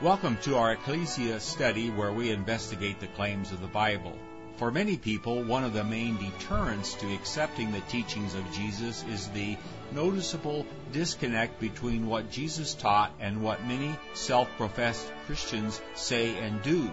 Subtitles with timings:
[0.00, 4.16] Welcome to our Ecclesia study where we investigate the claims of the Bible.
[4.56, 9.26] For many people, one of the main deterrents to accepting the teachings of Jesus is
[9.30, 9.56] the
[9.90, 16.88] noticeable disconnect between what Jesus taught and what many self professed Christians say and do.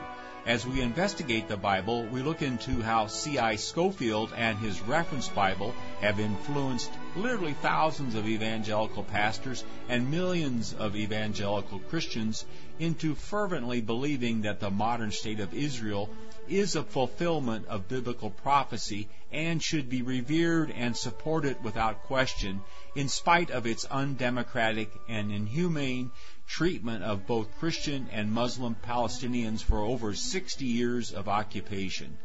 [0.47, 3.57] As we investigate the Bible, we look into how C.I.
[3.57, 10.95] Scofield and his reference Bible have influenced literally thousands of evangelical pastors and millions of
[10.95, 12.45] evangelical Christians
[12.79, 16.09] into fervently believing that the modern state of Israel
[16.47, 22.61] is a fulfillment of biblical prophecy and should be revered and supported without question
[22.95, 26.11] in spite of its undemocratic and inhumane
[26.47, 32.17] treatment of both Christian and Muslim Palestinians for over 60 years of occupation.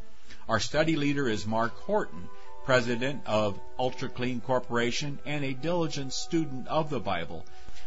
[0.48, 2.28] Our study leader is Mark Horton,
[2.70, 7.44] president of Ultra Clean Corporation and a diligent student of the Bible.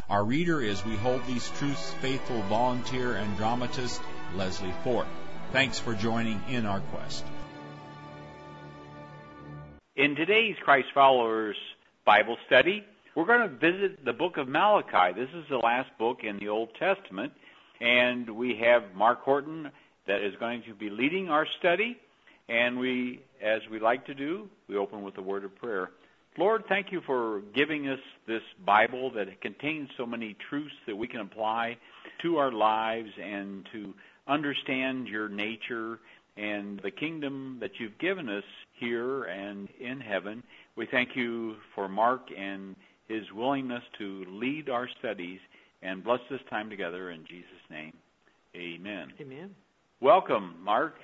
[0.09, 4.01] Our reader is We Hold These Truths faithful volunteer and dramatist
[4.35, 5.07] Leslie Fort.
[5.53, 7.23] Thanks for joining in our quest.
[9.95, 11.55] In today's Christ Followers
[12.03, 12.83] Bible study,
[13.15, 15.17] we're going to visit the book of Malachi.
[15.17, 17.31] This is the last book in the Old Testament,
[17.79, 19.71] and we have Mark Horton
[20.07, 21.95] that is going to be leading our study.
[22.49, 25.91] And we, as we like to do, we open with a word of prayer.
[26.37, 31.07] Lord, thank you for giving us this Bible that contains so many truths that we
[31.07, 31.77] can apply
[32.23, 33.93] to our lives and to
[34.27, 35.99] understand your nature
[36.35, 38.43] and the kingdom that you've given us
[38.79, 40.41] here and in heaven.
[40.75, 42.75] We thank you for Mark and
[43.07, 45.39] his willingness to lead our studies
[45.83, 47.93] and bless this time together in Jesus' name.
[48.55, 49.13] Amen.
[49.19, 49.51] Amen.
[50.01, 50.95] Welcome, Mark.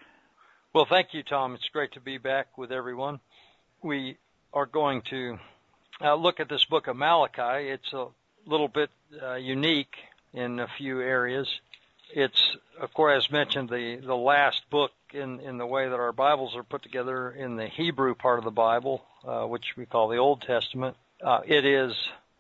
[0.72, 1.56] Well, thank you, Tom.
[1.56, 3.22] It's great to be back with everyone.
[3.82, 4.18] We
[4.54, 5.40] are going to
[6.00, 7.70] uh, look at this book of Malachi.
[7.70, 8.06] It's a
[8.46, 9.96] little bit uh, unique
[10.32, 11.48] in a few areas.
[12.14, 16.12] It's, of course, as mentioned, the, the last book in, in the way that our
[16.12, 20.08] Bibles are put together in the Hebrew part of the Bible, uh, which we call
[20.08, 20.96] the Old Testament.
[21.20, 21.96] Uh, it is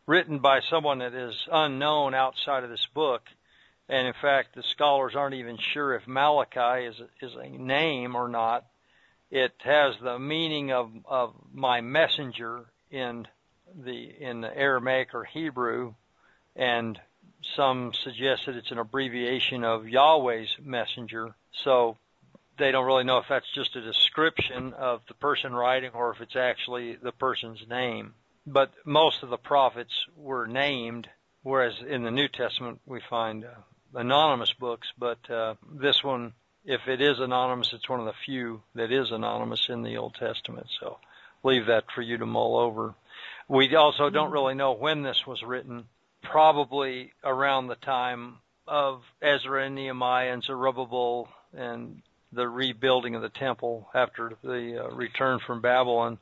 [0.05, 3.23] written by someone that is unknown outside of this book.
[3.89, 8.27] And in fact, the scholars aren't even sure if Malachi is, is a name or
[8.27, 8.65] not.
[9.31, 13.27] It has the meaning of, of my messenger in
[13.83, 15.93] the, in the Aramaic or Hebrew,
[16.55, 16.99] and
[17.55, 21.33] some suggest that it's an abbreviation of Yahweh's messenger.
[21.63, 21.97] So
[22.57, 26.21] they don't really know if that's just a description of the person writing or if
[26.21, 28.13] it's actually the person's name
[28.45, 31.07] but most of the prophets were named,
[31.43, 33.49] whereas in the New Testament we find uh,
[33.93, 34.87] anonymous books.
[34.97, 36.33] But uh, this one,
[36.65, 40.15] if it is anonymous, it's one of the few that is anonymous in the Old
[40.15, 40.67] Testament.
[40.79, 40.97] So
[41.43, 42.95] leave that for you to mull over.
[43.47, 45.85] We also don't really know when this was written.
[46.21, 52.01] Probably around the time of Ezra and Nehemiah and Zerubbabel and
[52.31, 56.19] the rebuilding of the temple after the uh, return from Babylon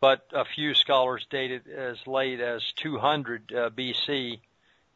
[0.00, 4.40] but a few scholars date it as late as 200 uh, BC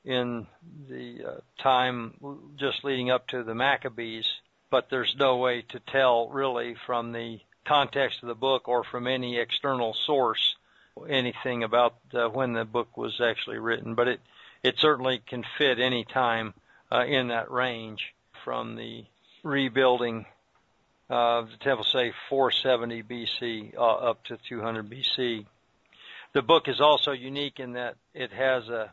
[0.05, 0.47] in
[0.89, 2.15] the uh, time
[2.57, 4.27] just leading up to the Maccabees.
[4.71, 9.07] But there's no way to tell really from the context of the book or from
[9.07, 10.57] any external source
[11.09, 13.95] anything about uh, when the book was actually written.
[13.95, 14.21] But it
[14.63, 16.55] it certainly can fit any time
[16.93, 19.05] uh, in that range from the
[19.43, 20.27] rebuilding
[21.11, 25.45] uh, the temple say 470 BC uh, up to 200 BC.
[26.33, 28.93] The book is also unique in that it has a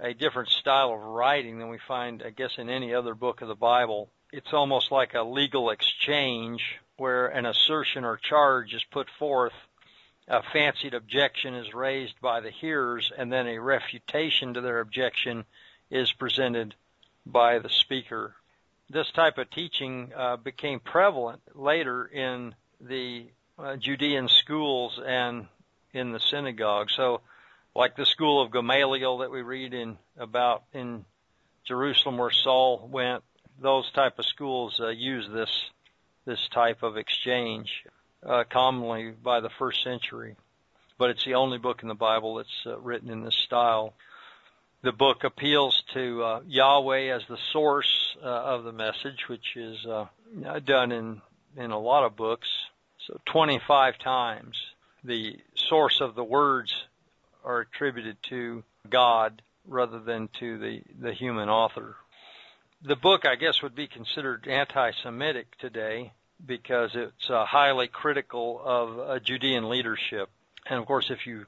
[0.00, 3.48] a different style of writing than we find, I guess, in any other book of
[3.48, 4.10] the Bible.
[4.32, 6.62] It's almost like a legal exchange
[6.96, 9.52] where an assertion or charge is put forth,
[10.28, 15.44] a fancied objection is raised by the hearers, and then a refutation to their objection
[15.90, 16.74] is presented
[17.26, 18.34] by the speaker
[18.90, 23.26] this type of teaching uh, became prevalent later in the
[23.58, 25.46] uh, Judean schools and
[25.92, 26.88] in the synagogue.
[26.90, 27.20] So,
[27.74, 31.04] like the school of Gamaliel that we read in about in
[31.66, 33.22] Jerusalem where Saul went,
[33.60, 35.50] those type of schools uh, use this
[36.24, 37.84] this type of exchange
[38.26, 40.36] uh, commonly by the first century.
[40.98, 43.94] But it's the only book in the Bible that's uh, written in this style.
[44.82, 49.86] The book appeals to uh, Yahweh as the source uh, of the message, which is
[49.86, 50.06] uh,
[50.64, 51.22] done in
[51.56, 52.48] in a lot of books.
[53.06, 54.56] So 25 times
[55.02, 56.74] the source of the words
[57.44, 61.96] are attributed to God rather than to the the human author.
[62.82, 66.12] The book, I guess, would be considered anti-Semitic today
[66.44, 70.30] because it's uh, highly critical of uh, Judean leadership.
[70.66, 71.46] And of course, if you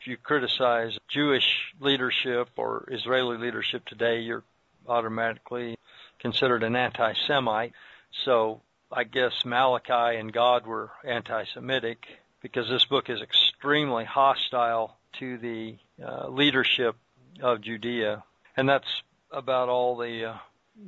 [0.00, 1.48] if you criticize Jewish
[1.80, 4.44] leadership or Israeli leadership today, you're
[4.86, 5.76] automatically
[6.20, 7.72] considered an anti-Semite.
[8.24, 8.60] So
[8.92, 12.06] I guess Malachi and God were anti-Semitic
[12.40, 16.96] because this book is extremely hostile to the uh, leadership
[17.42, 18.22] of Judea,
[18.56, 20.36] and that's about all the uh,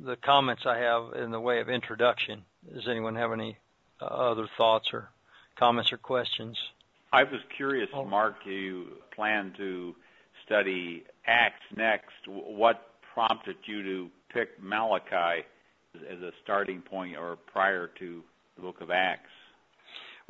[0.03, 2.43] the comments I have in the way of introduction.
[2.73, 3.57] Does anyone have any
[4.01, 5.09] uh, other thoughts or
[5.57, 6.57] comments or questions?
[7.13, 8.05] I was curious, oh.
[8.05, 8.35] Mark.
[8.45, 9.95] You plan to
[10.45, 12.27] study Acts next.
[12.27, 15.45] What prompted you to pick Malachi
[16.09, 18.23] as a starting point or prior to
[18.55, 19.29] the book of Acts?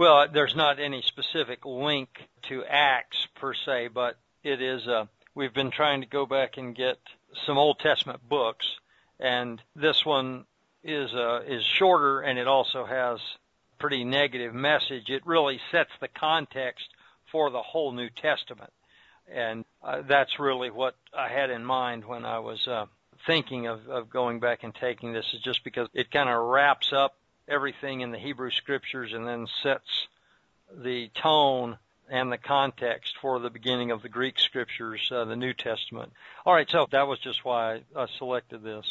[0.01, 2.09] Well, there's not any specific link
[2.49, 4.87] to Acts per se, but it is.
[4.87, 5.05] Uh,
[5.35, 6.97] we've been trying to go back and get
[7.45, 8.65] some Old Testament books,
[9.19, 10.45] and this one
[10.83, 13.19] is uh, is shorter, and it also has
[13.77, 15.11] pretty negative message.
[15.11, 16.89] It really sets the context
[17.31, 18.73] for the whole New Testament,
[19.31, 22.87] and uh, that's really what I had in mind when I was uh,
[23.27, 25.31] thinking of, of going back and taking this.
[25.31, 27.13] Is just because it kind of wraps up
[27.51, 30.07] everything in the Hebrew Scriptures and then sets
[30.75, 31.77] the tone
[32.09, 36.11] and the context for the beginning of the Greek Scriptures, uh, the New Testament.
[36.45, 38.85] All right, so that was just why I selected this.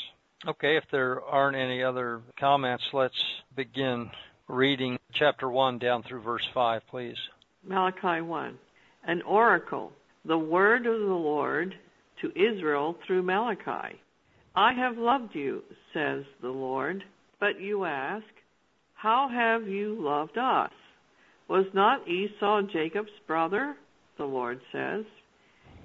[0.47, 3.23] Okay, if there aren't any other comments, let's
[3.55, 4.11] begin
[4.49, 7.19] reading chapter 1 down through verse 5, please.
[7.63, 8.59] Malachi 1.
[9.05, 9.93] An oracle,
[10.25, 11.75] the word of the Lord
[12.23, 14.01] to Israel through Malachi.
[14.55, 15.63] I have loved you,
[15.93, 17.05] says the Lord.
[17.39, 18.25] But you ask,
[19.03, 20.73] How have you loved us?
[21.49, 23.75] Was not Esau Jacob's brother?
[24.19, 25.07] The Lord says.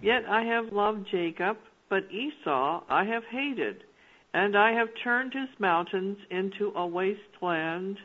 [0.02, 1.56] Yet I have loved Jacob,
[1.90, 3.86] but Esau I have hated,
[4.34, 8.00] and I have turned his mountains into a wasteland,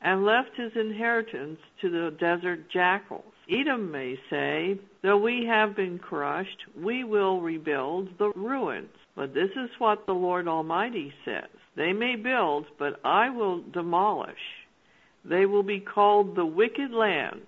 [0.00, 3.32] and left his inheritance to the desert jackals.
[3.48, 8.90] Edom may say, Though we have been crushed, we will rebuild the ruins.
[9.14, 14.34] But this is what the Lord Almighty says They may build, but I will demolish.
[15.24, 17.46] They will be called the wicked land,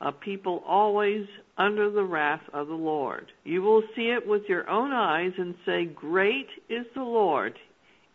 [0.00, 1.26] a people always
[1.56, 3.30] under the wrath of the Lord.
[3.44, 7.58] You will see it with your own eyes and say, Great is the Lord,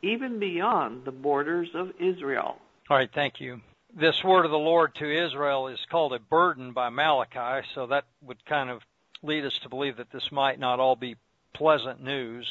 [0.02, 2.58] even beyond the borders of Israel.
[2.90, 3.62] All right, thank you.
[3.98, 8.06] This word of the Lord to Israel is called a burden by Malachi, so that
[8.22, 8.82] would kind of
[9.24, 11.16] lead us to believe that this might not all be
[11.56, 12.46] pleasant news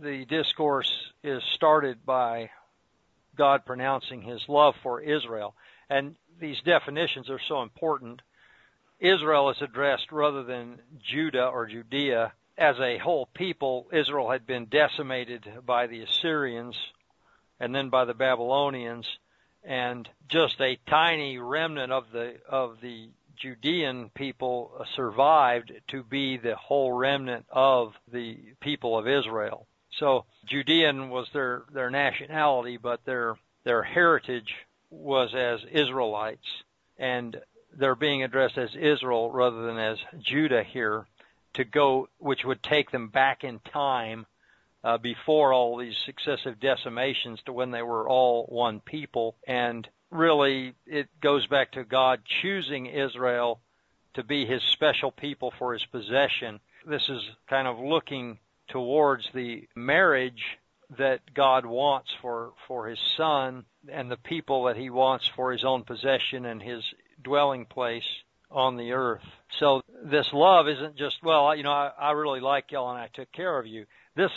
[0.00, 0.92] the discourse
[1.22, 2.50] is started by
[3.36, 5.54] God pronouncing his love for Israel.
[5.88, 8.22] And these definitions are so important.
[8.98, 12.32] Israel is addressed rather than Judah or Judea.
[12.56, 16.76] As a whole people, Israel had been decimated by the Assyrians
[17.58, 19.06] and then by the Babylonians,
[19.62, 26.56] and just a tiny remnant of the of the Judean people survived to be the
[26.56, 29.66] whole remnant of the people of Israel.
[29.98, 34.54] So Judean was their their nationality, but their their heritage
[34.90, 36.46] was as Israelites,
[36.98, 37.40] and
[37.76, 41.06] they're being addressed as Israel rather than as Judah here,
[41.54, 44.26] to go, which would take them back in time
[44.82, 49.36] uh, before all these successive decimations to when they were all one people.
[49.46, 53.60] And really, it goes back to God choosing Israel
[54.14, 56.60] to be His special people for His possession.
[56.86, 58.38] This is kind of looking
[58.70, 60.58] towards the marriage
[60.98, 65.64] that God wants for, for his son and the people that he wants for his
[65.64, 66.82] own possession and his
[67.22, 68.04] dwelling place
[68.50, 69.22] on the earth.
[69.58, 73.08] So this love isn't just, well, you know, I, I really like y'all and I
[73.12, 73.86] took care of you.
[74.16, 74.32] This,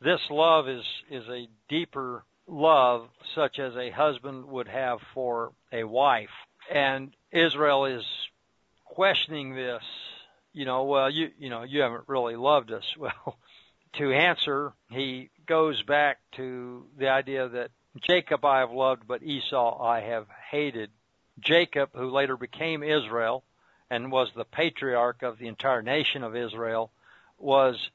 [0.00, 5.84] this love is, is a deeper love such as a husband would have for a
[5.84, 6.28] wife.
[6.72, 8.02] And Israel is
[8.84, 9.82] questioning this,
[10.52, 12.84] you know, well, you, you know, you haven't really loved us.
[12.98, 13.38] Well,
[13.98, 17.70] to answer, he goes back to the idea that
[18.00, 20.90] Jacob I have loved, but Esau I have hated.
[21.40, 23.44] Jacob, who later became Israel
[23.90, 26.90] and was the patriarch of the entire nation of Israel,
[27.38, 27.90] was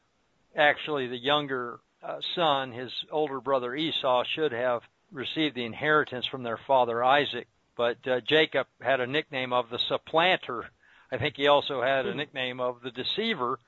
[0.56, 2.72] actually the younger uh, son.
[2.72, 8.22] His older brother Esau should have received the inheritance from their father Isaac, but uh,
[8.22, 10.70] Jacob had a nickname of the supplanter.
[11.12, 13.60] I think he also had a nickname of the deceiver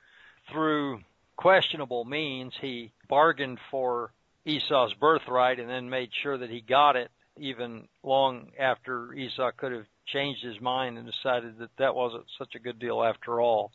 [0.52, 1.02] through
[1.36, 4.12] questionable means, he bargained for
[4.46, 9.72] Esau's birthright and then made sure that he got it even long after Esau could
[9.72, 13.72] have changed his mind and decided that that wasn't such a good deal after all.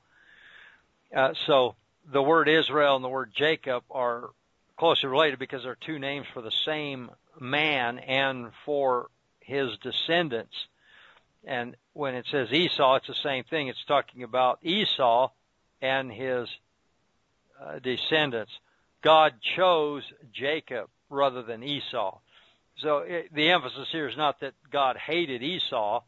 [1.15, 1.75] Uh, so
[2.11, 4.31] the word Israel and the word Jacob are
[4.77, 7.11] closely related because they're two names for the same
[7.41, 9.09] man and for
[9.41, 10.55] his descendants.
[11.45, 13.69] And when it says Esau, it's the same thing.
[13.69, 15.31] It's talking about Esau
[15.81, 16.49] and his
[17.63, 18.53] uh, descendants.
[19.03, 22.19] God chose Jacob rather than Esau.
[22.79, 26.03] So it, the emphasis here is not that God hated Esau,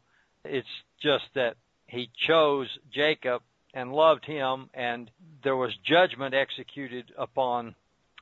[0.45, 0.67] it's
[1.01, 1.55] just that
[1.87, 3.41] he chose Jacob
[3.73, 5.09] and loved him, and
[5.43, 7.75] there was judgment executed upon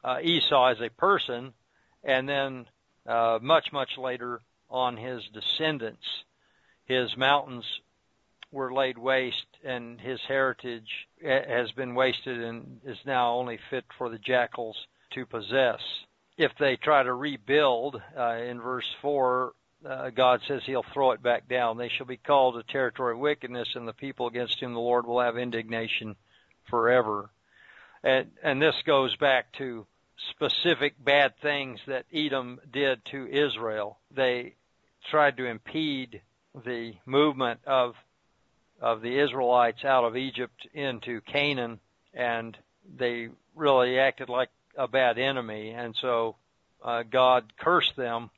[0.04, 1.54] uh, Esau as a person,
[2.04, 2.66] and then
[3.06, 6.06] uh, much, much later on his descendants.
[6.86, 7.66] His mountains
[8.52, 10.90] were laid waste, and his heritage
[11.24, 14.78] has been wasted and is now only fit for the jackals
[15.14, 15.80] to possess.
[16.38, 19.54] If they try to rebuild, uh, in verse 4,
[19.88, 21.78] uh, God says he'll throw it back down.
[21.78, 25.06] They shall be called a territory of wickedness, and the people against whom the Lord
[25.06, 26.16] will have indignation
[26.70, 27.30] forever.
[28.04, 29.86] And, and this goes back to
[30.32, 34.00] specific bad things that Edom did to Israel.
[34.16, 34.56] They
[35.12, 36.22] tried to impede
[36.66, 37.94] the movement of
[38.80, 41.80] of the Israelites out of Egypt into Canaan,
[42.14, 42.58] and
[42.98, 46.36] they really acted like a bad enemy, and so
[46.84, 48.30] uh, God cursed them.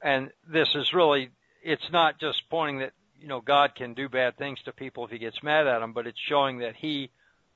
[0.00, 1.30] And this is really,
[1.62, 5.10] it's not just pointing that you know God can do bad things to people if
[5.10, 7.10] He gets mad at them, but it's showing that He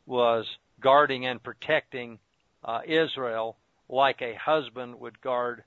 [0.06, 0.46] was
[0.80, 2.18] guarding and protecting
[2.64, 3.56] uh, Israel
[3.88, 5.64] like a husband would guard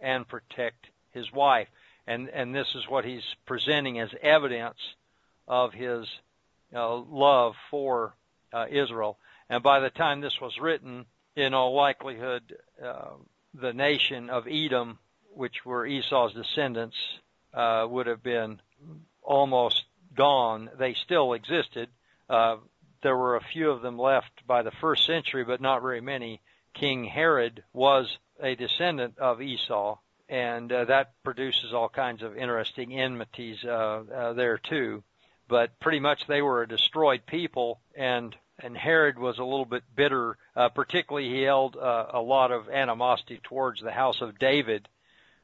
[0.00, 1.68] and protect his wife.
[2.06, 4.78] And, and this is what he's presenting as evidence
[5.46, 6.06] of his
[6.74, 8.14] uh, love for
[8.52, 9.18] uh, Israel.
[9.48, 11.06] And by the time this was written,
[11.36, 13.10] in all likelihood, uh,
[13.54, 14.98] the nation of Edom,
[15.34, 16.96] which were Esau's descendants,
[17.54, 18.60] uh, would have been
[19.22, 19.84] almost
[20.16, 20.70] gone.
[20.78, 21.88] They still existed.
[22.28, 22.56] Uh,
[23.02, 26.40] there were a few of them left by the first century, but not very many.
[26.74, 28.06] King Herod was
[28.42, 34.32] a descendant of Esau, and uh, that produces all kinds of interesting enmities uh, uh,
[34.34, 35.02] there too.
[35.50, 39.82] But pretty much they were a destroyed people, and and Herod was a little bit
[39.96, 40.36] bitter.
[40.54, 44.88] Uh, particularly, he held uh, a lot of animosity towards the house of David,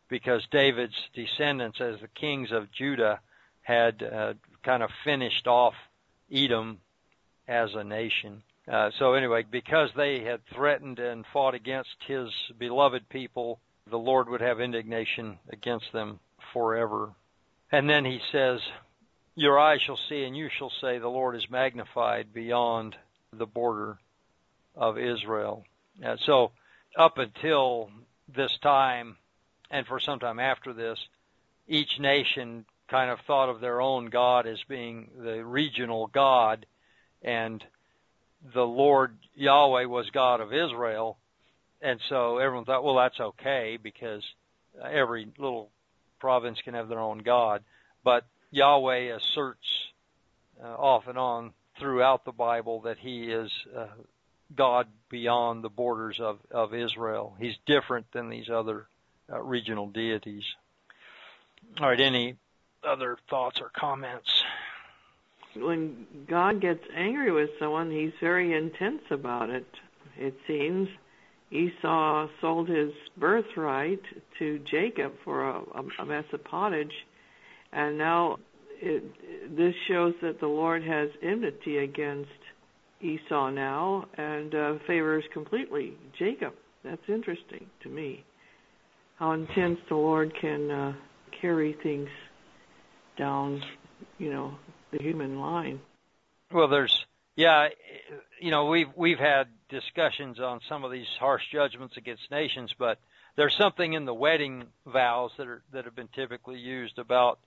[0.09, 3.21] because David's descendants, as the kings of Judah,
[3.63, 5.75] had uh, kind of finished off
[6.33, 6.79] Edom
[7.49, 8.43] as a nation.
[8.71, 13.59] Uh, so anyway, because they had threatened and fought against his beloved people,
[13.91, 16.21] the Lord would have indignation against them
[16.53, 17.11] forever.
[17.73, 18.61] And then he says,
[19.39, 22.97] Your eyes shall see, and you shall say, The Lord is magnified beyond
[23.35, 23.99] the border
[24.75, 25.65] of Israel.
[26.03, 26.53] Uh, so,
[26.97, 27.91] up until
[28.35, 29.19] this time,
[29.71, 30.99] and for some time after this,
[31.69, 36.65] each nation kind of thought of their own God as being the regional God,
[37.21, 37.63] and
[38.55, 41.19] the Lord Yahweh was God of Israel,
[41.83, 44.23] and so everyone thought, well, that's okay because
[44.83, 45.69] every little
[46.21, 47.63] province can have their own God.
[48.03, 48.25] But
[48.57, 49.67] Yahweh asserts
[50.63, 53.87] uh, off and on throughout the Bible that He is uh,
[54.55, 57.35] God beyond the borders of, of Israel.
[57.39, 58.87] He's different than these other
[59.31, 60.45] uh, regional deities.
[61.81, 62.37] All right, any
[62.83, 64.43] other thoughts or comments?
[65.61, 69.67] when God gets angry with someone, he's very intense about it.
[70.17, 70.89] It seems
[71.51, 74.03] Esau sold his birthright
[74.39, 75.63] to Jacob for a,
[75.99, 76.93] a mess of pottage,
[77.73, 78.39] and now
[78.81, 79.03] it,
[79.57, 82.31] this shows that the Lord has enmity against
[83.01, 86.55] Esau now and uh, favors completely Jacob.
[86.85, 88.25] That's interesting to me.
[89.17, 90.93] How intense the Lord can uh,
[91.41, 92.09] carry things
[93.19, 93.63] down,
[94.19, 94.57] you know,
[94.93, 95.81] the human line.
[96.53, 97.69] Well, there's yeah,
[98.41, 102.99] you know we've we've had discussions on some of these harsh judgments against nations, but
[103.37, 107.39] there's something in the wedding vows that are that have been typically used about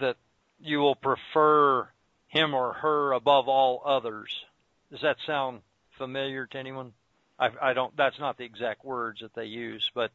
[0.00, 0.16] that
[0.60, 1.88] you will prefer
[2.28, 4.44] him or her above all others.
[4.90, 5.60] Does that sound
[5.98, 6.92] familiar to anyone?
[7.38, 7.96] I, I don't.
[7.96, 10.10] That's not the exact words that they use, but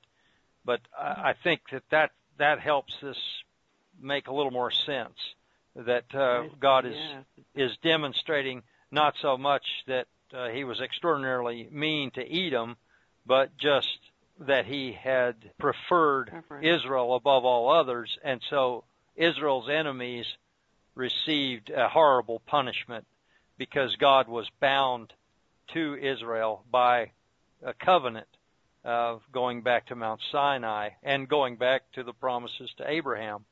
[0.65, 3.17] but I, I think that that that helps this
[3.99, 5.17] make a little more sense
[5.75, 7.65] that uh, God is yeah.
[7.65, 12.77] is demonstrating not so much that uh, he was extraordinarily mean to Edom,
[13.25, 13.99] but just
[14.39, 16.31] that he had preferred
[16.61, 18.83] Israel above all others, and so
[19.17, 20.25] Israel's enemies
[20.95, 23.05] received a horrible punishment
[23.57, 25.13] because God was bound
[25.73, 27.11] to Israel by
[27.65, 28.27] a covenant
[28.85, 33.43] of going back to Mount Sinai and going back to the promises to Abraham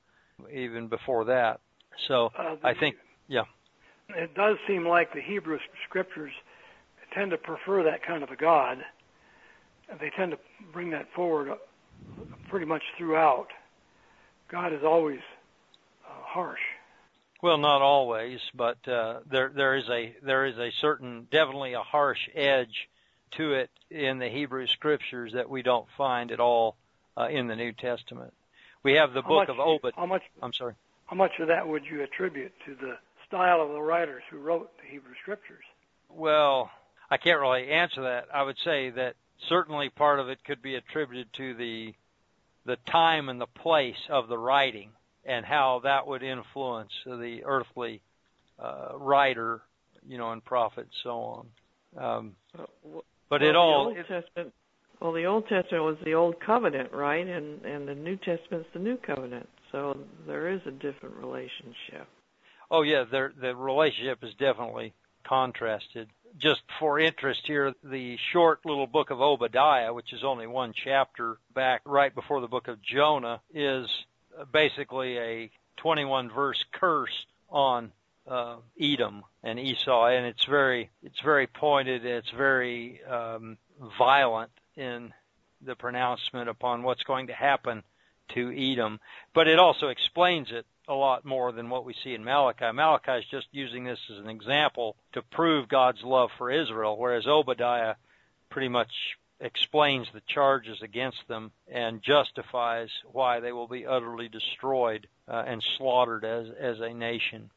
[0.53, 1.60] even before that.
[2.07, 2.95] So uh, the, I think,
[3.27, 3.43] yeah.
[4.10, 5.57] It does seem like the Hebrew
[5.89, 6.31] scriptures
[7.13, 8.77] tend to prefer that kind of a God.
[10.00, 10.38] They tend to
[10.72, 11.51] bring that forward
[12.50, 13.48] pretty much throughout.
[14.51, 15.19] God is always
[16.36, 16.60] harsh.
[17.42, 21.82] Well, not always, but uh, there there is a there is a certain definitely a
[21.82, 22.89] harsh edge
[23.38, 26.75] to it in the Hebrew scriptures that we don't find at all
[27.18, 28.34] uh, in the New Testament.
[28.84, 29.94] We have the How book much- of Obed.
[29.96, 30.74] How much I'm sorry.
[31.08, 34.70] how much of that would you attribute to the style of the writers who wrote
[34.77, 35.65] the Hebrew scriptures?
[36.10, 36.70] Well,
[37.12, 38.27] I can't really answer that.
[38.34, 39.15] I would say that
[39.50, 41.94] certainly part of it could be attributed to the
[42.65, 44.89] the time and the place of the writing
[45.25, 48.01] and how that would influence the earthly
[48.60, 49.62] uh, writer,
[50.08, 51.48] you know, and prophet, and so on.
[51.98, 52.36] Um,
[53.29, 54.53] but well, it all The Old it, Testament.
[55.01, 57.25] Well, the Old Testament was the Old Covenant, right?
[57.27, 59.50] And and the New Testament's the New Covenant.
[59.72, 62.08] So there is a different relationship.
[62.72, 64.94] Oh yeah, the the relationship is definitely
[65.27, 66.08] contrasted.
[66.38, 71.38] Just for interest here, the short little book of Obadiah, which is only one chapter
[71.53, 73.88] back right before the book of Jonah, is
[74.51, 77.92] basically a 21 verse curse on
[78.27, 82.06] uh, Edom and Esau, and it's very it's very pointed.
[82.06, 83.58] It's very um,
[83.98, 85.13] violent in
[85.62, 87.84] the pronouncement upon what's going to happen
[88.34, 89.00] to Edom,
[89.34, 92.72] but it also explains it a lot more than what we see in Malachi.
[92.74, 97.27] Malachi is just using this as an example to prove God's love for Israel, whereas
[97.27, 97.96] Obadiah
[98.50, 98.92] pretty much
[99.45, 105.63] explains the charges against them and justifies why they will be utterly destroyed uh, and
[105.77, 107.51] slaughtered as as a nation.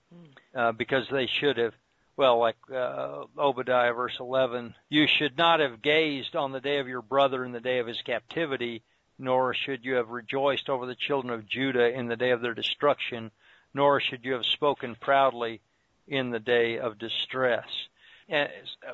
[0.54, 1.72] Uh, because they should have
[2.16, 6.88] well like uh, Obadiah verse 11 you should not have gazed on the day of
[6.88, 8.82] your brother in the day of his captivity
[9.18, 12.54] nor should you have rejoiced over the children of Judah in the day of their
[12.54, 13.30] destruction
[13.72, 15.60] nor should you have spoken proudly
[16.06, 17.66] in the day of distress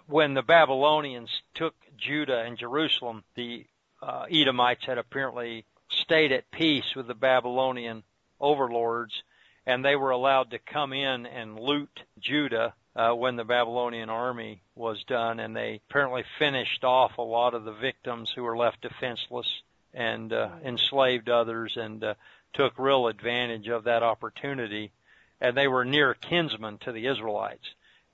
[0.07, 3.67] when the Babylonians took Judah and Jerusalem, the
[4.03, 8.03] uh, Edomites had apparently stayed at peace with the Babylonian
[8.41, 9.13] overlords,
[9.67, 14.63] and they were allowed to come in and loot Judah uh, when the Babylonian army
[14.75, 18.83] was done, and they apparently finished off a lot of the victims who were left
[18.83, 19.49] defenseless
[19.93, 22.15] and uh, enslaved others, and uh,
[22.53, 24.91] took real advantage of that opportunity.
[25.41, 27.67] And they were near kinsmen to the Israelites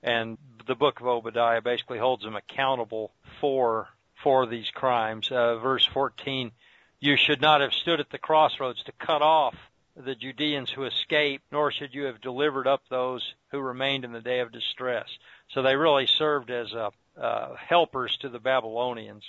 [0.03, 0.37] and
[0.67, 3.87] the book of Obadiah basically holds them accountable for
[4.23, 5.31] for these crimes.
[5.31, 6.51] Uh, verse 14,
[6.99, 9.55] you should not have stood at the crossroads to cut off
[9.95, 14.21] the Judeans who escaped, nor should you have delivered up those who remained in the
[14.21, 15.07] day of distress.
[15.49, 19.23] So they really served as uh, uh, helpers to the Babylonians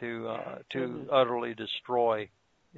[0.00, 2.28] to uh, to utterly destroy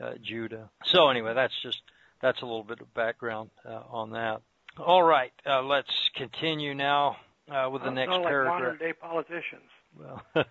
[0.03, 0.71] uh, Judah.
[0.85, 1.81] So anyway, that's just
[2.21, 4.43] that's a little bit of background uh, on that.
[4.79, 7.17] All right, uh, let's continue now
[7.51, 8.61] uh, with the Sound next like paragraph.
[8.61, 9.69] modern day politicians.
[9.99, 10.23] Well,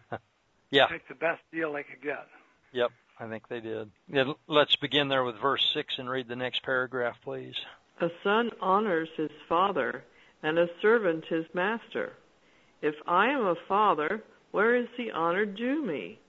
[0.71, 2.27] yeah, Take the best deal they could get.
[2.73, 3.89] yep, I think they did.
[4.11, 7.55] Yeah, let's begin there with verse six and read the next paragraph, please.
[8.01, 10.03] A son honors his father,
[10.43, 12.13] and a servant his master.
[12.81, 16.19] If I am a father, where is the honor due me?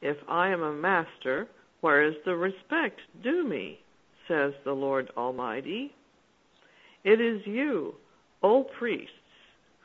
[0.00, 1.46] If I am a master,
[1.82, 3.80] where is the respect due me?
[4.28, 5.92] Says the Lord Almighty.
[7.04, 7.94] It is you,
[8.42, 9.12] O priests,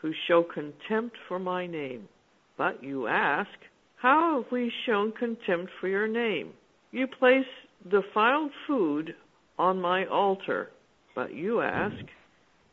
[0.01, 2.07] who show contempt for my name.
[2.57, 3.49] But you ask,
[3.97, 6.53] How have we shown contempt for your name?
[6.91, 7.45] You place
[7.89, 9.15] defiled food
[9.57, 10.69] on my altar.
[11.15, 12.05] But you ask,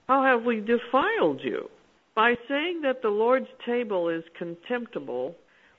[0.08, 1.68] How have we defiled you?
[2.14, 5.34] By saying that the Lord's table is contemptible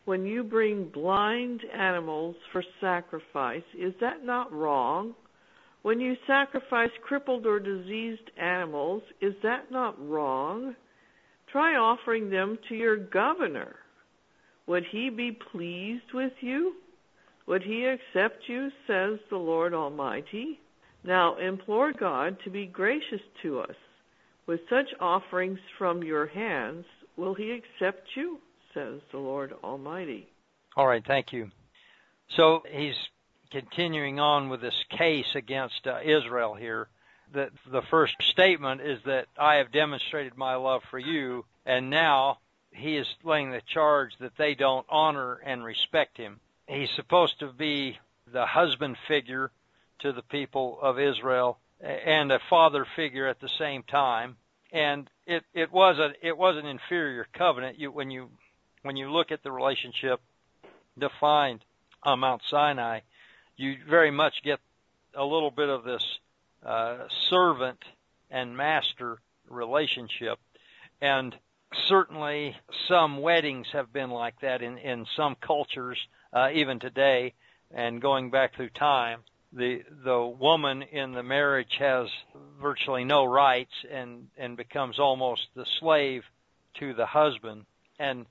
[0.07, 5.13] when you bring blind animals for sacrifice, is that not wrong?
[5.81, 10.75] When you sacrifice crippled or diseased animals, is that not wrong?
[11.51, 13.75] Try offering them to your governor.
[14.67, 16.75] Would he be pleased with you?
[17.47, 20.59] Would he accept you, says the Lord Almighty?
[21.03, 23.75] Now implore God to be gracious to us.
[24.45, 28.39] With such offerings from your hands, will he accept you,
[28.73, 30.27] says the Lord Almighty.
[30.75, 31.49] All right, thank you.
[32.35, 32.95] So he's
[33.51, 36.89] continuing on with this case against uh, Israel here.
[37.33, 42.39] The, the first statement is that I have demonstrated my love for you, and now
[42.71, 46.39] he is laying the charge that they don't honor and respect him.
[46.67, 47.97] He's supposed to be
[48.31, 49.51] the husband figure
[49.99, 54.37] to the people of Israel and a father figure at the same time.
[54.71, 57.79] And it, it was a it was an inferior covenant.
[57.79, 58.29] You, when you
[58.83, 60.19] when you look at the relationship
[60.97, 61.63] defined
[62.03, 62.99] on Mount Sinai,
[63.55, 64.59] you very much get
[65.15, 66.03] a little bit of this
[66.65, 67.83] uh, servant
[68.29, 70.39] and master relationship.
[71.01, 71.35] And
[71.87, 72.55] certainly
[72.87, 75.97] some weddings have been like that in, in some cultures,
[76.33, 77.33] uh, even today,
[77.73, 79.19] and going back through time.
[79.53, 82.09] The the woman in the marriage has
[82.61, 86.23] virtually no rights and and becomes almost the slave
[86.79, 87.65] to the husband.
[87.97, 88.25] And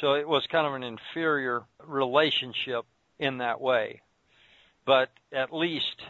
[0.00, 2.84] So it was kind of an inferior relationship
[3.18, 4.00] in that way.
[4.86, 6.02] But at least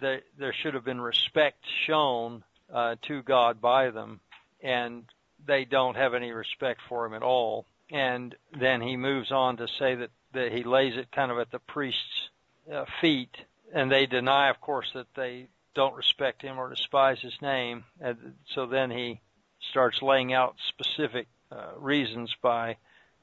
[0.00, 4.20] the, there should have been respect shown uh, to God by them,
[4.62, 5.04] and
[5.46, 7.66] they don't have any respect for him at all.
[7.90, 11.50] And then he moves on to say that, that he lays it kind of at
[11.50, 12.30] the priest's
[12.72, 13.36] uh, feet,
[13.72, 17.84] and they deny, of course, that they don't respect him or despise his name.
[18.00, 19.20] And so then he
[19.70, 22.76] starts laying out specific uh, reasons by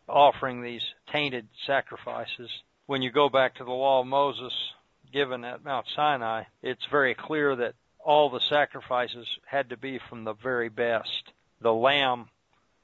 [0.07, 2.49] offering these tainted sacrifices.
[2.85, 4.53] When you go back to the law of Moses
[5.13, 10.23] given at Mount Sinai, it's very clear that all the sacrifices had to be from
[10.23, 11.31] the very best.
[11.61, 12.27] The lamb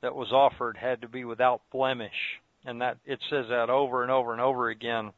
[0.01, 2.39] that was offered had to be without blemish.
[2.65, 5.11] And that it says that over and over and over again.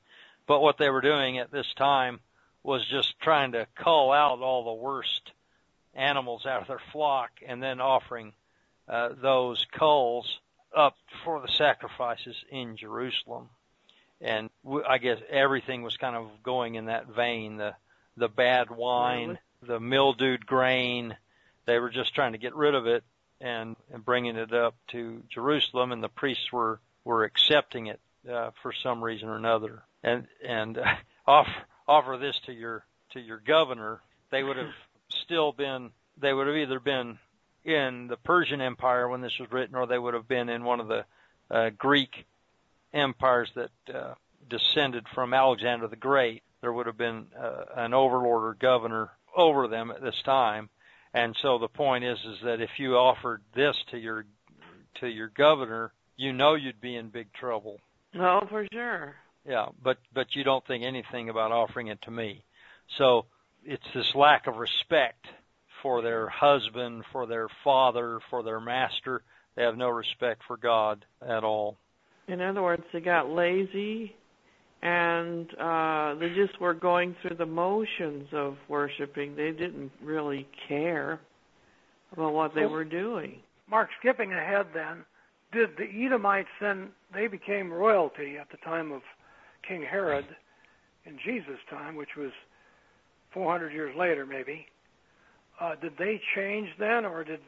[0.48, 2.20] But what they were doing at this time
[2.64, 5.32] was just trying to cull out all the worst
[5.94, 8.34] animals out of their flock and then offering
[8.88, 10.40] uh, those culls
[10.76, 10.96] up
[11.26, 13.50] for the sacrifices in Jerusalem.
[14.22, 14.50] And
[14.88, 17.58] I guess everything was kind of going in that vein.
[17.58, 17.76] The
[18.18, 21.16] the bad wine, the mildewed grain,
[21.66, 23.04] they were just trying to get rid of it
[23.40, 28.00] and, and bringing it up to Jerusalem, and the priests were were accepting it
[28.32, 29.84] uh, for some reason or another.
[30.04, 31.52] And and uh, offer
[31.88, 34.74] offer this to your to your governor, they would have
[35.10, 37.18] still been they would have either been
[37.64, 40.80] in the Persian Empire when this was written, or they would have been in one
[40.80, 41.06] of the
[41.50, 42.26] uh, Greek
[42.94, 44.14] empires that uh,
[44.50, 46.44] descended from Alexander the Great.
[46.62, 50.70] There would have been uh, an overlord or governor over them at this time,
[51.14, 54.26] and so the point is, is that if you offered this to your
[55.00, 57.80] to your governor, you know you'd be in big trouble.
[58.14, 59.16] No, for sure.
[59.48, 62.44] Yeah, but but you don't think anything about offering it to me.
[62.98, 63.26] So
[63.64, 65.26] it's this lack of respect
[65.82, 69.24] for their husband, for their father, for their master.
[69.56, 71.78] They have no respect for God at all.
[72.32, 74.16] In other words, they got lazy
[74.82, 79.36] and uh they just were going through the motions of worshiping.
[79.36, 81.20] They didn't really care
[82.14, 83.40] about what they were doing.
[83.70, 85.06] Mark, skipping ahead then,
[85.52, 89.02] did the Edomites then they became royalty at the time of
[89.68, 90.26] King Herod
[91.06, 92.32] in Jesus' time, which was
[93.34, 94.66] 400 years later, maybe?
[95.60, 97.40] Uh, did they change then, or did,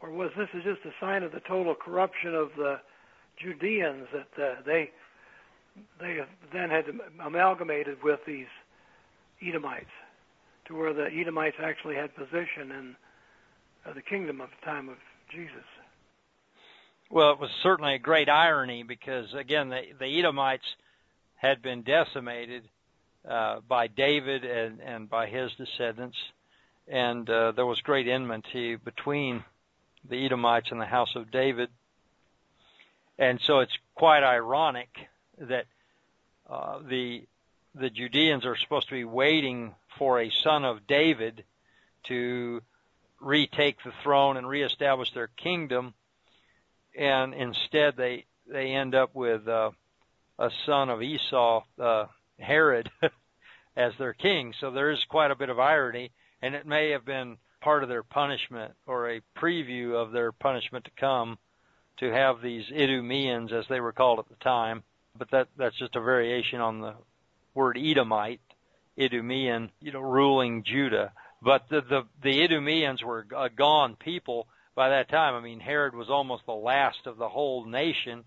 [0.00, 2.76] or was this just a sign of the total corruption of the
[3.42, 4.90] Judeans that uh, they
[6.00, 6.18] they
[6.52, 6.84] then had
[7.24, 8.46] amalgamated with these
[9.46, 9.86] Edomites,
[10.66, 12.96] to where the Edomites actually had position in
[13.84, 14.96] uh, the kingdom of the time of
[15.32, 15.64] Jesus?
[17.10, 20.64] Well, it was certainly a great irony because again, the, the Edomites
[21.34, 22.62] had been decimated
[23.28, 26.16] uh, by David and, and by his descendants
[26.88, 29.42] and uh, there was great enmity between
[30.08, 31.70] the Edomites and the house of David.
[33.18, 34.88] And so it's quite ironic
[35.38, 35.66] that
[36.48, 37.26] uh, the
[37.76, 41.44] the Judeans are supposed to be waiting for a son of David
[42.04, 42.62] to
[43.20, 45.94] retake the throne and reestablish their kingdom,
[46.96, 49.70] and instead they they end up with uh,
[50.38, 52.06] a son of Esau, uh,
[52.38, 52.90] Herod,
[53.76, 54.54] as their king.
[54.60, 56.12] So there is quite a bit of irony
[56.44, 60.84] and it may have been part of their punishment or a preview of their punishment
[60.84, 61.38] to come
[61.98, 64.82] to have these Idumeans, as they were called at the time.
[65.16, 66.94] But that that's just a variation on the
[67.54, 68.40] word Edomite,
[68.98, 71.12] Idumean, you know, ruling Judah.
[71.40, 75.34] But the the, the Idumeans were a gone people by that time.
[75.34, 78.24] I mean, Herod was almost the last of the whole nation,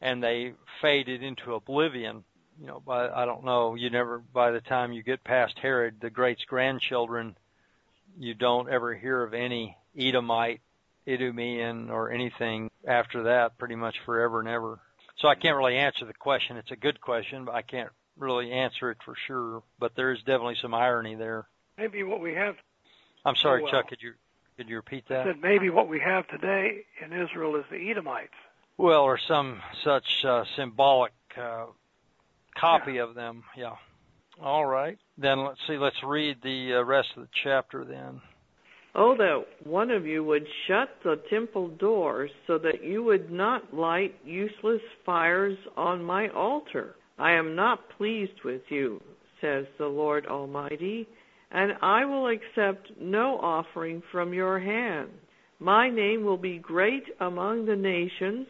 [0.00, 2.24] and they faded into oblivion.
[2.60, 3.74] You know, by I don't know.
[3.74, 7.36] You never by the time you get past Herod, the Great's grandchildren
[8.18, 10.60] you don't ever hear of any Edomite,
[11.10, 14.78] Idumean, or anything after that, pretty much forever and ever.
[15.18, 16.56] So I can't really answer the question.
[16.56, 19.62] It's a good question, but I can't really answer it for sure.
[19.78, 21.46] But there is definitely some irony there.
[21.76, 22.56] Maybe what we have.
[23.24, 23.72] I'm sorry, oh, well.
[23.72, 23.88] Chuck.
[23.88, 24.12] Could you
[24.56, 25.20] could you repeat that?
[25.20, 28.34] I said maybe what we have today in Israel is the Edomites.
[28.76, 31.66] Well, or some such uh, symbolic uh,
[32.56, 33.02] copy yeah.
[33.02, 33.44] of them.
[33.56, 33.76] Yeah.
[34.42, 34.98] All right.
[35.18, 35.76] Then let's see.
[35.76, 38.22] Let's read the uh, rest of the chapter then.
[38.94, 43.72] Oh, that one of you would shut the temple doors so that you would not
[43.72, 46.96] light useless fires on my altar.
[47.18, 49.00] I am not pleased with you,
[49.40, 51.06] says the Lord Almighty,
[51.52, 55.10] and I will accept no offering from your hand.
[55.60, 58.46] My name will be great among the nations,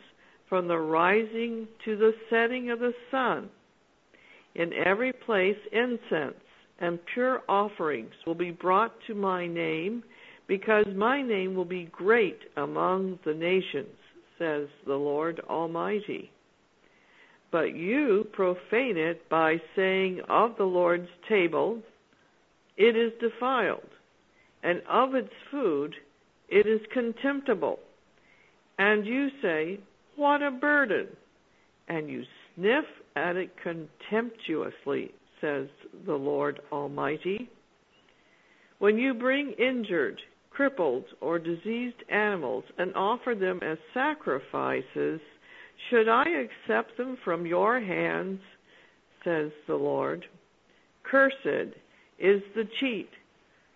[0.49, 3.51] from the rising to the setting of the sun.
[4.55, 6.35] In every place incense
[6.79, 10.03] and pure offerings will be brought to my name,
[10.51, 13.95] because my name will be great among the nations,
[14.37, 16.29] says the Lord Almighty.
[17.53, 21.81] But you profane it by saying of the Lord's table,
[22.77, 23.91] it is defiled,
[24.65, 25.95] and of its food,
[26.49, 27.79] it is contemptible.
[28.77, 29.79] And you say,
[30.17, 31.07] What a burden!
[31.87, 32.25] And you
[32.57, 35.69] sniff at it contemptuously, says
[36.07, 37.49] the Lord Almighty.
[38.81, 40.19] When you bring injured,
[40.61, 45.19] crippled, or diseased animals and offer them as sacrifices,
[45.89, 48.41] should I accept them from your hands?
[49.25, 50.27] says the Lord.
[51.03, 51.75] Cursed
[52.19, 53.09] is the cheat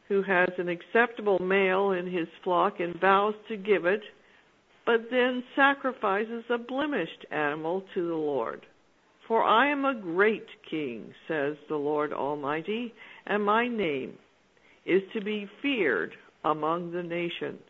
[0.09, 4.03] who has an acceptable male in his flock and vows to give it,
[4.85, 8.61] but then sacrifices a blemished animal to the Lord.
[9.27, 12.92] For I am a great king, says the Lord Almighty,
[13.25, 14.18] and my name
[14.85, 16.12] is to be feared
[16.44, 17.62] among the nations.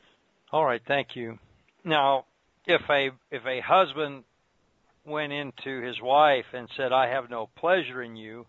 [0.52, 1.38] All right, thank you.
[1.84, 2.26] Now,
[2.66, 4.24] if a if a husband
[5.04, 8.46] went into his wife and said, "I have no pleasure in you,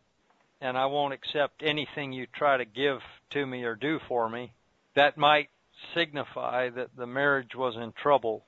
[0.61, 2.99] and I won't accept anything you try to give
[3.31, 4.51] to me or do for me,"
[4.95, 5.49] that might
[5.93, 8.45] signify that the marriage was in trouble.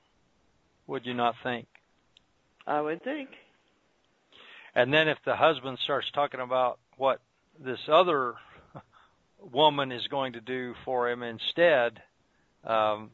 [0.87, 1.67] Would you not think?
[2.65, 3.29] I would think.
[4.73, 7.19] And then if the husband starts talking about what
[7.59, 8.35] this other
[9.39, 12.01] woman is going to do for him instead,
[12.63, 13.11] um,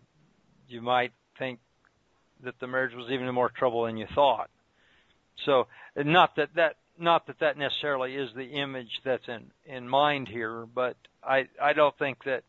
[0.67, 1.59] you might think
[2.43, 4.49] that the marriage was even more trouble than you thought.
[5.45, 10.27] So, not that that not that that necessarily is the image that's in in mind
[10.27, 12.43] here, but I I don't think that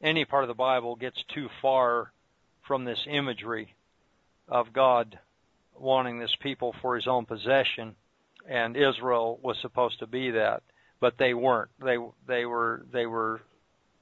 [0.00, 2.12] any part of the Bible gets too far
[2.66, 3.74] from this imagery
[4.48, 5.18] of God
[5.76, 7.96] wanting this people for His own possession
[8.48, 10.62] and Israel was supposed to be that,
[11.02, 11.68] but they weren't.
[11.84, 13.42] They they were they were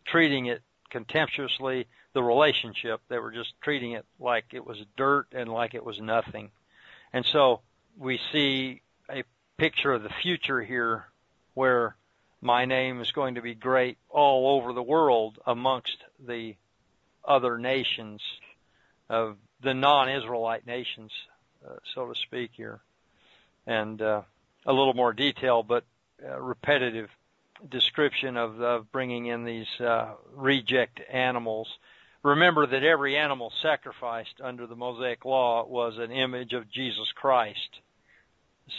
[0.06, 0.60] treating it
[0.90, 1.86] contemptuously.
[2.12, 5.98] The relationship they were just treating it like it was dirt and like it was
[5.98, 6.50] nothing,
[7.14, 7.62] and so
[7.98, 9.24] we see a
[9.56, 11.06] picture of the future here,
[11.54, 11.96] where
[12.42, 16.54] my name is going to be great all over the world amongst the
[17.24, 18.20] other nations
[19.08, 21.12] of the non-Israelite nations,
[21.66, 22.80] uh, so to speak here
[23.66, 24.22] and uh,
[24.66, 25.84] a little more detail, but
[26.38, 27.08] repetitive
[27.68, 31.68] description of, of bringing in these uh, reject animals.
[32.22, 37.80] Remember that every animal sacrificed under the Mosaic Law was an image of Jesus Christ.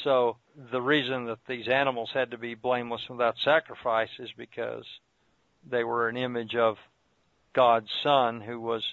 [0.03, 0.37] So
[0.71, 4.85] the reason that these animals had to be blameless without sacrifice is because
[5.69, 6.77] they were an image of
[7.53, 8.83] God's Son who was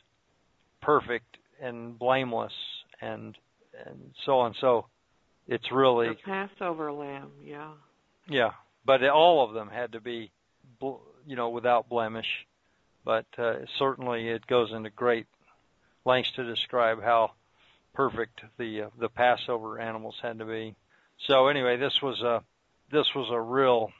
[0.81, 2.53] perfect and blameless
[3.01, 3.37] and
[3.87, 4.55] and so on.
[4.61, 4.87] So
[5.47, 7.71] it's really the Passover lamb, yeah.
[8.29, 8.53] Yeah,
[8.85, 10.31] but all of them had to be,
[10.81, 12.47] you know, without blemish.
[13.05, 15.27] But uh, certainly, it goes into great
[16.05, 17.33] lengths to describe how
[17.95, 20.75] perfect the uh, the Passover animals had to be.
[21.27, 22.43] So anyway, this was a
[22.91, 23.91] this was a real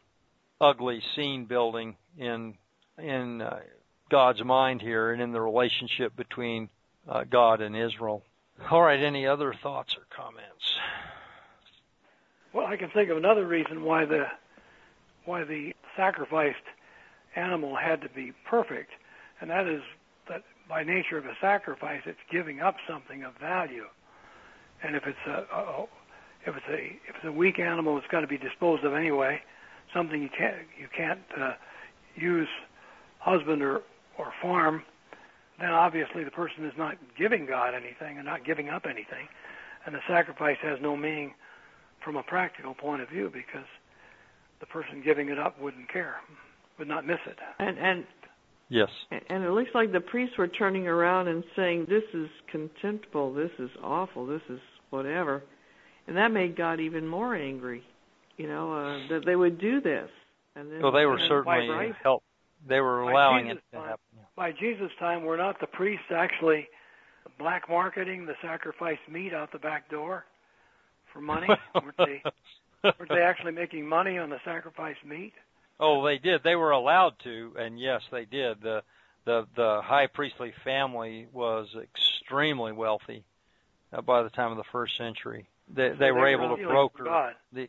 [0.61, 2.55] ugly scene building in
[2.99, 3.61] in uh,
[4.11, 6.69] God's mind here and in the relationship between
[7.09, 8.23] uh, God and Israel.
[8.71, 10.77] All right, any other thoughts or comments?
[12.53, 14.27] Well, I can think of another reason why the
[15.25, 16.57] why the sacrificed
[17.37, 18.91] animal had to be perfect,
[19.41, 19.83] and that is
[20.29, 23.87] that by nature of a sacrifice, it's giving up something of value.
[24.83, 25.87] And if it's a, a
[26.47, 29.43] if it's a if it's a weak animal, it's got to be disposed of anyway.
[29.93, 31.53] Something you can't you can't uh,
[32.17, 32.49] use,
[33.19, 33.83] husband or
[34.17, 34.83] or farm.
[35.61, 39.29] Then obviously the person is not giving God anything and not giving up anything,
[39.85, 41.35] and the sacrifice has no meaning
[42.05, 43.67] from a practical point of view because
[44.61, 46.17] the person giving it up wouldn't care,
[46.79, 47.39] would not miss it.
[47.59, 48.05] And and
[48.69, 48.89] yes.
[49.11, 53.33] And it looks like the priests were turning around and saying, "This is contemptible.
[53.33, 54.27] This is awful.
[54.27, 55.43] This is whatever,"
[56.07, 57.83] and that made God even more angry.
[58.37, 60.09] You know uh, that they would do this.
[60.55, 61.95] And then, well, they were certainly right.
[62.03, 62.23] help.
[62.69, 63.99] They were by allowing it to time, happen.
[64.37, 66.69] By Jesus' time, were not the priests actually
[67.39, 70.25] black marketing the sacrificed meat out the back door?
[71.13, 71.49] For money?
[71.75, 72.23] weren't they
[72.83, 75.33] weren't they actually making money on the sacrificed meat?
[75.81, 76.43] Oh, they did.
[76.43, 78.61] They were allowed to, and yes, they did.
[78.63, 78.83] the
[79.25, 83.25] the The high priestly family was extremely wealthy
[83.93, 85.49] uh, by the time of the first century.
[85.69, 87.35] They, so they, they were able to broker God.
[87.53, 87.69] the.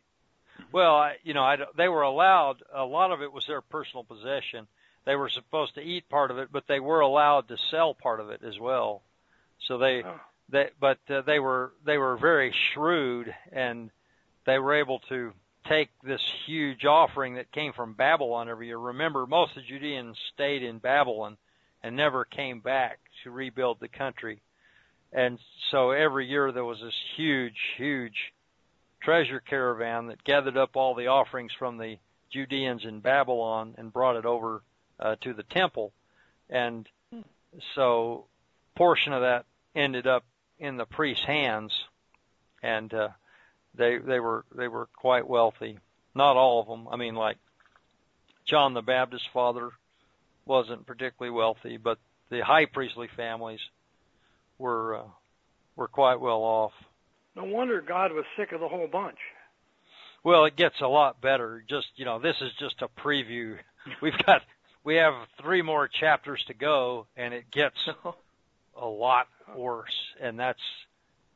[0.74, 2.64] Well, I, you know, I, they were allowed.
[2.74, 4.68] A lot of it was their personal possession.
[5.06, 8.20] They were supposed to eat part of it, but they were allowed to sell part
[8.20, 9.02] of it as well.
[9.68, 10.20] So they oh
[10.52, 13.92] they, but uh, they were they were very shrewd and
[14.46, 15.34] they were able to
[15.68, 18.78] take this huge offering that came from Babylon every year.
[18.78, 21.38] Remember, most of the Judeans stayed in Babylon
[21.84, 24.42] and never came back to rebuild the country.
[25.12, 25.40] And
[25.72, 28.34] so every year there was this huge, huge
[29.02, 31.98] treasure caravan that gathered up all the offerings from the
[32.32, 34.62] Judeans in Babylon and brought it over
[35.00, 35.94] uh, to the temple.
[36.50, 36.88] And
[37.76, 38.26] so
[38.76, 40.24] portion of that ended up
[40.60, 41.72] in the priest's hands
[42.62, 43.10] and uh
[43.76, 45.80] they they were they were quite wealthy.
[46.16, 46.88] Not all of them.
[46.92, 47.38] I mean like
[48.46, 49.70] John the Baptist's father
[50.46, 53.60] wasn't particularly wealthy, but the high priestly families
[54.58, 55.08] were uh,
[55.76, 56.74] were quite well off.
[57.36, 59.20] No wonder God was sick of the whole bunch.
[60.24, 61.64] Well, it gets a lot better.
[61.70, 63.58] Just you know, this is just a preview.
[64.02, 64.42] We've got
[64.84, 67.78] we have three more chapters to go, and it gets
[68.76, 69.96] a lot worse.
[70.22, 70.62] And that's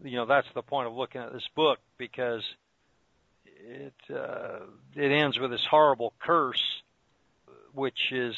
[0.04, 2.44] you know that's the point of looking at this book because
[3.46, 4.60] it uh,
[4.96, 6.64] it ends with this horrible curse,
[7.74, 8.36] which is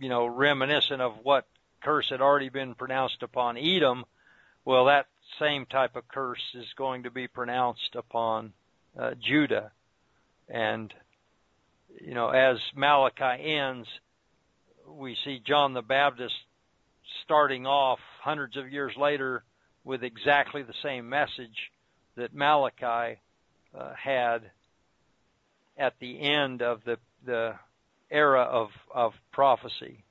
[0.00, 1.46] you know reminiscent of what
[1.82, 4.04] curse had already been pronounced upon Edom.
[4.64, 5.06] Well, that
[5.38, 8.52] same type of curse is going to be pronounced upon
[8.98, 9.72] uh, Judah.
[10.48, 10.92] And,
[12.00, 13.88] you know, as Malachi ends,
[14.88, 16.34] we see John the Baptist
[17.22, 19.44] starting off hundreds of years later
[19.84, 21.70] with exactly the same message
[22.16, 23.20] that Malachi
[23.78, 24.50] uh, had
[25.76, 27.54] at the end of the the
[28.10, 30.04] era of of prophecy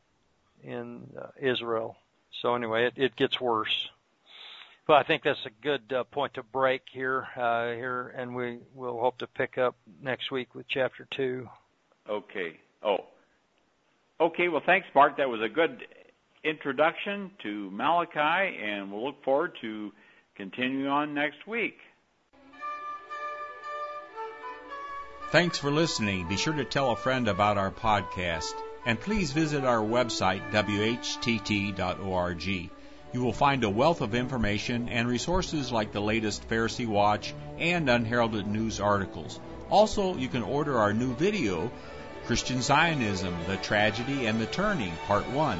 [0.64, 1.98] in uh, Israel.
[2.42, 3.90] So anyway, it, it gets worse.
[4.86, 8.60] But I think that's a good uh, point to break here, uh, here, and we
[8.76, 11.48] will hope to pick up next week with chapter two.
[12.10, 12.60] Okay.
[12.84, 13.06] Oh.
[14.20, 14.50] Okay.
[14.50, 15.18] Well, thanks, Mark.
[15.18, 15.86] That was a good
[16.44, 19.92] introduction to Malachi, and we'll look forward to
[20.36, 21.78] continuing on next week.
[25.32, 26.28] Thanks for listening.
[26.28, 28.54] Be sure to tell a friend about our podcast.
[28.86, 32.44] And please visit our website, whtt.org.
[32.46, 37.90] You will find a wealth of information and resources like the latest Pharisee Watch and
[37.90, 39.40] unheralded news articles.
[39.70, 41.72] Also, you can order our new video,
[42.26, 45.60] Christian Zionism, The Tragedy and the Turning, Part 1.